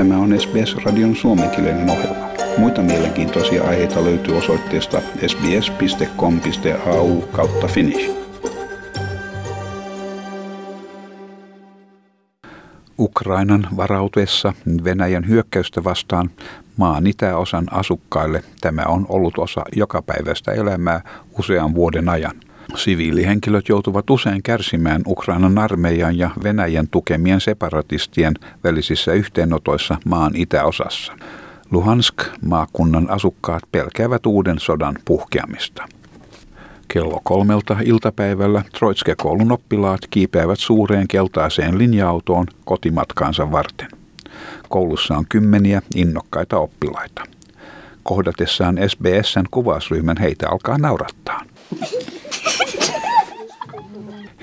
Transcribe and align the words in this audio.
Tämä 0.00 0.18
on 0.18 0.40
SBS-radion 0.40 1.16
suomenkielinen 1.16 1.90
ohjelma. 1.90 2.28
Muita 2.58 2.82
mielenkiintoisia 2.82 3.64
aiheita 3.64 4.04
löytyy 4.04 4.36
osoitteesta 4.36 5.00
sbs.com.au 5.26 7.20
kautta 7.20 7.66
finnish. 7.66 8.10
Ukrainan 12.98 13.68
varautuessa 13.76 14.52
Venäjän 14.84 15.28
hyökkäystä 15.28 15.84
vastaan 15.84 16.30
maan 16.76 17.06
itäosan 17.06 17.66
asukkaille 17.70 18.44
tämä 18.60 18.82
on 18.82 19.06
ollut 19.08 19.38
osa 19.38 19.62
jokapäiväistä 19.76 20.52
elämää 20.52 21.00
usean 21.38 21.74
vuoden 21.74 22.08
ajan– 22.08 22.40
Siviilihenkilöt 22.76 23.68
joutuvat 23.68 24.10
usein 24.10 24.42
kärsimään 24.42 25.02
Ukrainan 25.06 25.58
armeijan 25.58 26.18
ja 26.18 26.30
Venäjän 26.42 26.88
tukemien 26.88 27.40
separatistien 27.40 28.34
välisissä 28.64 29.12
yhteenotoissa 29.12 29.96
maan 30.04 30.32
itäosassa. 30.36 31.12
Luhansk 31.70 32.14
maakunnan 32.42 33.10
asukkaat 33.10 33.62
pelkäävät 33.72 34.26
uuden 34.26 34.58
sodan 34.58 34.98
puhkeamista. 35.04 35.84
Kello 36.88 37.20
kolmelta 37.24 37.76
iltapäivällä 37.84 38.62
Troitske-koulun 38.78 39.52
oppilaat 39.52 40.00
kiipeävät 40.10 40.58
suureen 40.58 41.08
keltaiseen 41.08 41.78
linja-autoon 41.78 42.46
kotimatkaansa 42.64 43.52
varten. 43.52 43.88
Koulussa 44.68 45.16
on 45.16 45.24
kymmeniä 45.28 45.82
innokkaita 45.94 46.58
oppilaita. 46.58 47.22
Kohdatessaan 48.02 48.78
SBSn 48.86 49.44
kuvausryhmän 49.50 50.16
heitä 50.20 50.48
alkaa 50.50 50.78
naurattaa. 50.78 51.40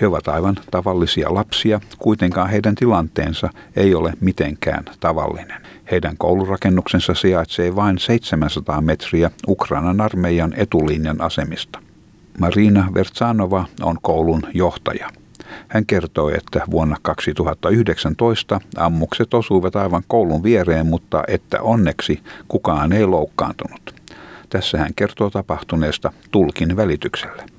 He 0.02 0.08
ovat 0.08 0.28
aivan 0.28 0.56
tavallisia 0.72 1.34
lapsia, 1.34 1.80
kuitenkaan 1.98 2.50
heidän 2.50 2.76
tilanteensa 2.76 3.50
ei 3.76 3.96
ole 3.96 4.14
mitenkään 4.20 4.86
tavallinen. 5.00 5.62
Heidän 5.92 6.18
koulurakennuksensa 6.18 7.14
sijaitsee 7.14 7.76
vain 7.76 8.00
700 8.00 8.82
metriä 8.82 9.32
Ukrainan 9.48 10.02
armeijan 10.02 10.54
etulinjan 10.58 11.22
asemista. 11.22 11.80
Marina 12.40 12.90
Vertsanova 12.94 13.66
on 13.82 13.98
koulun 14.02 14.42
johtaja. 14.54 15.10
Hän 15.68 15.86
kertoi, 15.86 16.34
että 16.38 16.62
vuonna 16.72 16.98
2019 17.02 18.62
ammukset 18.78 19.34
osuivat 19.34 19.76
aivan 19.76 20.04
koulun 20.08 20.44
viereen, 20.44 20.88
mutta 20.88 21.24
että 21.28 21.62
onneksi 21.62 22.24
kukaan 22.48 22.94
ei 22.94 23.06
loukkaantunut. 23.06 23.96
Tässä 24.50 24.78
hän 24.78 24.94
kertoo 24.96 25.30
tapahtuneesta 25.30 26.12
tulkin 26.32 26.76
välityksellä. 26.76 27.57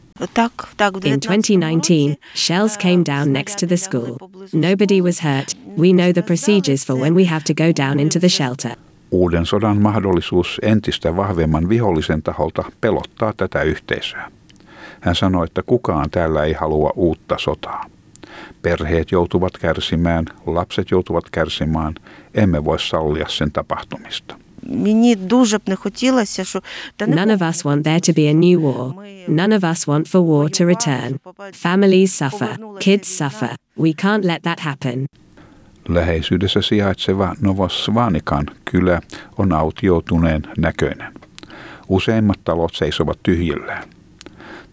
In 1.04 1.20
2019, 1.20 2.16
shells 2.34 2.76
came 2.78 3.04
down 3.04 3.32
next 3.32 3.58
to 3.58 3.66
the 3.66 3.76
school. 3.76 4.16
Nobody 4.52 5.00
was 5.00 5.20
hurt. 5.20 5.54
We 5.78 5.92
know 5.92 6.12
the 6.12 6.22
procedures 6.22 6.86
for 6.86 6.96
when 6.96 7.14
we 7.14 7.24
have 7.24 7.44
to 7.44 7.54
go 7.54 7.72
down 7.84 8.00
into 8.00 8.18
the 8.18 8.28
shelter. 8.28 8.76
Uuden 9.10 9.46
sodan 9.46 9.76
mahdollisuus 9.76 10.58
entistä 10.62 11.16
vahvemman 11.16 11.68
vihollisen 11.68 12.22
taholta 12.22 12.64
pelottaa 12.80 13.32
tätä 13.36 13.62
yhteisöä. 13.62 14.30
Hän 15.00 15.14
sanoi, 15.14 15.44
että 15.44 15.62
kukaan 15.62 16.10
täällä 16.10 16.44
ei 16.44 16.52
halua 16.52 16.92
uutta 16.96 17.38
sotaa. 17.38 17.84
Perheet 18.62 19.12
joutuvat 19.12 19.58
kärsimään, 19.58 20.24
lapset 20.46 20.90
joutuvat 20.90 21.24
kärsimään, 21.30 21.94
emme 22.34 22.64
voi 22.64 22.80
sallia 22.80 23.28
sen 23.28 23.52
tapahtumista 23.52 24.47
Мені 24.67 25.15
дуже 25.15 25.57
б 25.57 25.61
не 25.67 25.75
хотілося, 25.75 26.43
що 26.43 26.59
None 26.99 27.37
of 27.37 27.39
us 27.39 27.63
want 27.63 27.83
there 27.83 28.09
to 28.09 28.13
be 28.13 28.29
a 28.29 28.33
new 28.33 28.61
war. 28.61 28.93
None 29.27 29.57
of 29.57 29.63
us 29.63 29.87
want 29.87 30.07
for 30.07 30.21
war 30.21 30.49
to 30.49 30.65
return. 30.65 31.19
Families 31.53 32.17
suffer, 32.17 32.57
kids 32.79 33.17
suffer. 33.17 33.49
We 33.79 33.89
can't 33.89 34.25
let 34.25 34.41
that 34.41 34.59
happen. 34.59 35.05
Läheisyydessä 35.89 36.61
sijaitseva 36.61 37.35
Novosvanikan 37.41 38.45
kylä 38.65 39.01
on 39.37 39.51
autioituneen 39.51 40.41
näköinen. 40.57 41.13
Useimmat 41.89 42.39
talot 42.43 42.75
seisovat 42.75 43.19
tyhjillään. 43.23 43.83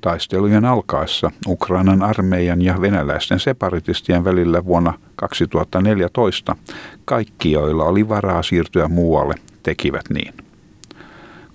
Taistelujen 0.00 0.64
alkaessa 0.64 1.30
Ukrainan 1.46 2.02
armeijan 2.02 2.62
ja 2.62 2.80
venäläisten 2.80 3.40
separatistien 3.40 4.24
välillä 4.24 4.64
vuonna 4.64 4.94
2014 5.16 6.56
kaikki, 7.04 7.52
joilla 7.52 7.84
oli 7.84 8.08
varaa 8.08 8.42
siirtyä 8.42 8.88
muualle, 8.88 9.34
tekivät 9.65 10.05
niin. 10.09 10.33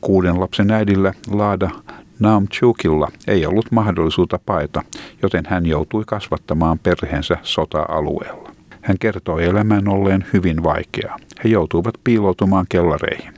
Kuuden 0.00 0.40
lapsen 0.40 0.70
äidillä 0.70 1.12
Laada 1.30 1.70
Naamchukilla 2.18 3.08
ei 3.26 3.46
ollut 3.46 3.66
mahdollisuutta 3.70 4.38
paeta, 4.46 4.82
joten 5.22 5.44
hän 5.48 5.66
joutui 5.66 6.04
kasvattamaan 6.06 6.78
perheensä 6.78 7.36
sota-alueella. 7.42 8.52
Hän 8.82 8.96
kertoi 9.00 9.44
elämän 9.44 9.88
olleen 9.88 10.24
hyvin 10.32 10.62
vaikeaa. 10.62 11.16
He 11.44 11.48
joutuivat 11.48 11.94
piiloutumaan 12.04 12.66
kellareihin. 12.68 13.32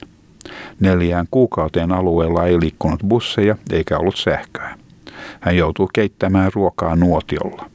Neljään 0.80 1.26
kuukauteen 1.30 1.92
alueella 1.92 2.46
ei 2.46 2.60
liikkunut 2.60 3.00
busseja 3.08 3.56
eikä 3.72 3.98
ollut 3.98 4.16
sähköä. 4.16 4.78
Hän 5.40 5.56
joutui 5.56 5.88
keittämään 5.94 6.50
ruokaa 6.54 6.96
nuotiolla. 6.96 7.66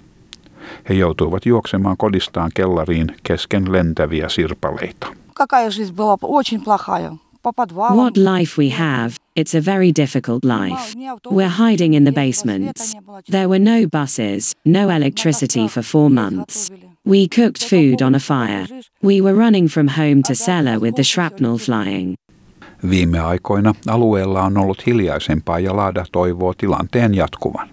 He 0.89 0.93
joutuivat 0.93 1.45
juoksemaan 1.45 1.97
kodistaan 1.97 2.51
kellariin 2.53 3.15
kesken 3.23 3.71
lentäviä 3.71 4.29
sirpaleita. 4.29 5.07
Какая 5.36 5.70
жизнь 5.70 5.92
была 5.92 6.14
очень 6.20 6.60
плохая. 6.60 7.18
What 7.42 8.16
life 8.16 8.56
we 8.56 8.68
have, 8.70 9.16
it's 9.34 9.52
a 9.52 9.60
very 9.60 9.90
difficult 9.90 10.44
life. 10.44 10.94
We're 11.28 11.48
hiding 11.48 11.94
in 11.94 12.04
the 12.04 12.12
basements. 12.12 12.94
There 13.26 13.48
were 13.48 13.58
no 13.58 13.88
buses, 13.88 14.52
no 14.64 14.88
electricity 14.88 15.66
for 15.66 15.82
four 15.82 16.08
months. 16.08 16.70
We 17.04 17.26
cooked 17.26 17.64
food 17.64 18.00
on 18.00 18.14
a 18.14 18.20
fire. 18.20 18.68
We 19.02 19.20
were 19.20 19.34
running 19.34 19.66
from 19.66 19.88
home 19.88 20.22
to 20.28 20.36
cellar 20.36 20.78
with 20.78 20.94
the 20.94 21.02
shrapnel 21.02 21.58
flying. 21.58 22.14
Viime 22.90 23.20
aikoina 23.20 23.74
alueella 23.86 24.42
on 24.42 24.56
ollut 24.56 24.86
hiljaisempaa 24.86 25.58
ja 25.58 25.76
Laada 25.76 26.06
toivoo 26.12 26.54
tilanteen 26.54 27.14
jatkuvan. 27.14 27.68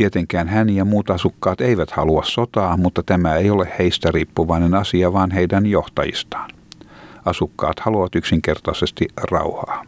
Tietenkään 0.00 0.48
hän 0.48 0.70
ja 0.70 0.84
muut 0.84 1.10
asukkaat 1.10 1.60
eivät 1.60 1.90
halua 1.90 2.22
sotaa, 2.24 2.76
mutta 2.76 3.02
tämä 3.02 3.36
ei 3.36 3.50
ole 3.50 3.72
heistä 3.78 4.10
riippuvainen 4.10 4.74
asia, 4.74 5.12
vaan 5.12 5.30
heidän 5.30 5.66
johtajistaan. 5.66 6.50
Asukkaat 7.24 7.80
haluavat 7.80 8.14
yksinkertaisesti 8.14 9.08
rauhaa. 9.30 9.84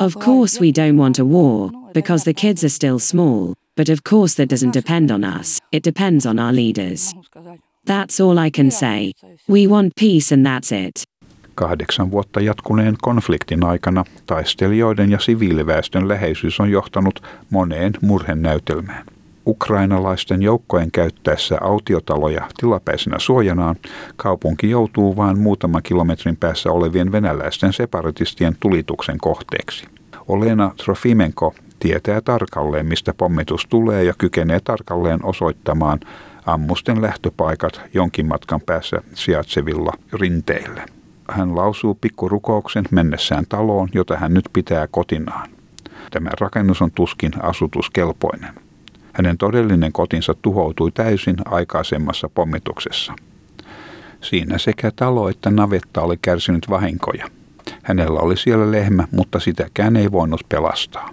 Of 0.00 0.16
course 0.18 0.60
we 0.60 0.66
don't 0.66 0.96
want 0.96 1.18
a 1.18 1.24
war, 1.24 1.70
because 1.94 2.24
the 2.24 2.34
kids 2.34 2.64
are 2.64 2.68
still 2.68 2.98
small, 2.98 3.54
but 3.76 3.88
of 3.88 3.98
course 4.10 4.42
that 4.42 4.52
doesn't 4.52 4.74
depend 4.74 5.10
on 5.10 5.24
us, 5.40 5.58
it 5.72 5.84
depends 5.84 6.26
on 6.26 6.38
our 6.38 6.54
leaders. 6.54 7.14
That's 7.86 8.20
all 8.20 8.46
I 8.46 8.50
can 8.50 8.70
say. 8.70 9.12
We 9.48 9.66
want 9.66 9.92
peace 9.96 10.34
and 10.34 10.46
that's 10.46 10.72
it. 10.72 11.04
Kahdeksan 11.54 12.10
vuotta 12.10 12.40
jatkuneen 12.40 12.96
konfliktin 13.02 13.64
aikana 13.64 14.04
taistelijoiden 14.26 15.10
ja 15.10 15.18
siviiliväestön 15.18 16.08
läheisyys 16.08 16.60
on 16.60 16.70
johtanut 16.70 17.22
moneen 17.50 17.92
murhenäytelmään. 18.00 19.06
Ukrainalaisten 19.46 20.42
joukkojen 20.42 20.90
käyttäessä 20.90 21.58
autiotaloja 21.60 22.48
tilapäisenä 22.60 23.18
suojanaan 23.18 23.76
kaupunki 24.16 24.70
joutuu 24.70 25.16
vain 25.16 25.38
muutaman 25.38 25.82
kilometrin 25.82 26.36
päässä 26.36 26.70
olevien 26.70 27.12
venäläisten 27.12 27.72
separatistien 27.72 28.56
tulituksen 28.60 29.18
kohteeksi. 29.18 29.86
Olena 30.28 30.72
Trofimenko 30.84 31.54
tietää 31.78 32.20
tarkalleen, 32.20 32.86
mistä 32.86 33.14
pommitus 33.14 33.66
tulee 33.68 34.04
ja 34.04 34.14
kykenee 34.18 34.60
tarkalleen 34.60 35.24
osoittamaan 35.24 36.00
ammusten 36.46 37.02
lähtöpaikat 37.02 37.80
jonkin 37.94 38.26
matkan 38.26 38.60
päässä 38.60 39.00
sijaitsevilla 39.14 39.92
rinteillä 40.12 40.86
hän 41.30 41.56
lausuu 41.56 41.98
pikkurukouksen 42.00 42.84
mennessään 42.90 43.44
taloon, 43.48 43.88
jota 43.94 44.16
hän 44.16 44.34
nyt 44.34 44.44
pitää 44.52 44.86
kotinaan. 44.86 45.50
Tämä 46.10 46.30
rakennus 46.40 46.82
on 46.82 46.90
tuskin 46.90 47.32
asutuskelpoinen. 47.42 48.54
Hänen 49.12 49.38
todellinen 49.38 49.92
kotinsa 49.92 50.34
tuhoutui 50.42 50.92
täysin 50.92 51.36
aikaisemmassa 51.44 52.28
pommituksessa. 52.28 53.12
Siinä 54.20 54.58
sekä 54.58 54.90
talo 54.96 55.28
että 55.28 55.50
navetta 55.50 56.02
oli 56.02 56.16
kärsinyt 56.22 56.70
vahinkoja. 56.70 57.28
Hänellä 57.82 58.20
oli 58.20 58.36
siellä 58.36 58.70
lehmä, 58.70 59.08
mutta 59.10 59.40
sitäkään 59.40 59.96
ei 59.96 60.12
voinut 60.12 60.40
pelastaa. 60.48 61.10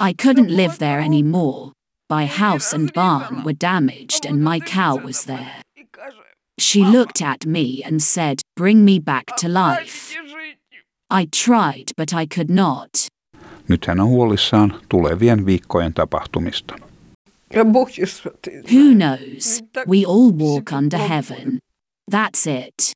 I 0.00 0.14
couldn't 0.22 0.56
live 0.56 0.74
there 0.78 1.02
anymore. 1.04 1.72
My 2.12 2.26
house 2.26 2.76
and 2.76 2.92
barn 2.92 3.42
were 3.44 3.56
damaged 3.60 4.26
and 4.28 4.42
my 4.42 4.60
cow 4.60 4.96
was 5.04 5.24
there. 5.24 5.62
She 6.60 6.84
looked 6.84 7.22
at 7.22 7.46
me 7.46 7.82
and 7.86 8.02
said, 8.02 8.34
Bring 8.60 8.84
me 8.84 9.00
back 9.00 9.24
to 9.36 9.48
life. 9.48 10.14
I 11.10 11.26
tried, 11.44 11.84
but 11.96 12.12
I 12.12 12.26
could 12.26 12.50
not. 12.50 12.90
Nyt 13.68 13.86
hän 13.86 14.00
on 14.00 14.08
huolissaan 14.08 14.74
tulevien 14.88 15.46
viikkojen 15.46 15.94
tapahtumista. 15.94 16.74
Who 18.72 18.94
knows? 18.94 19.62
We 19.88 20.04
all 20.06 20.32
walk 20.32 20.72
under 20.72 20.98
heaven. 20.98 21.58
That's 22.10 22.46
it. 22.46 22.92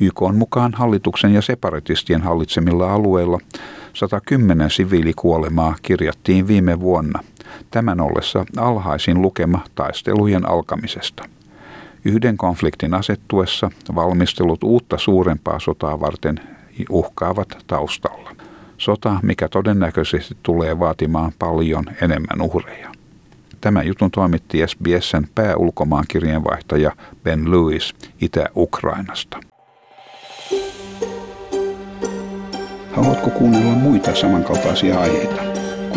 YK 0.00 0.22
on 0.22 0.36
mukaan 0.36 0.74
hallituksen 0.74 1.34
ja 1.34 1.42
separatistien 1.42 2.22
hallitsemilla 2.22 2.92
alueilla 2.92 3.38
110 3.94 4.70
siviilikuolemaa 4.70 5.76
kirjattiin 5.82 6.48
viime 6.48 6.80
vuonna– 6.80 7.24
Tämän 7.70 8.00
ollessa 8.00 8.44
alhaisin 8.56 9.22
lukema 9.22 9.64
taistelujen 9.74 10.48
alkamisesta. 10.48 11.24
Yhden 12.04 12.36
konfliktin 12.36 12.94
asettuessa 12.94 13.70
valmistelut 13.94 14.62
uutta 14.64 14.98
suurempaa 14.98 15.60
sotaa 15.60 16.00
varten 16.00 16.40
uhkaavat 16.90 17.64
taustalla. 17.66 18.30
Sota, 18.78 19.20
mikä 19.22 19.48
todennäköisesti 19.48 20.36
tulee 20.42 20.78
vaatimaan 20.78 21.32
paljon 21.38 21.84
enemmän 22.02 22.40
uhreja. 22.40 22.92
Tämän 23.60 23.86
jutun 23.86 24.10
toimitti 24.10 24.58
SBSn 24.66 25.26
pääulkomaankirjeenvaihtaja 25.34 26.92
Ben 27.24 27.50
Lewis 27.50 27.94
Itä-Ukrainasta. 28.20 29.40
Haluatko 32.92 33.30
kuunnella 33.30 33.72
muita 33.72 34.14
samankaltaisia 34.14 35.00
aiheita? 35.00 35.47